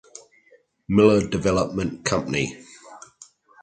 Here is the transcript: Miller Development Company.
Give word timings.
Miller 0.87 1.27
Development 1.27 2.03
Company. 2.03 2.57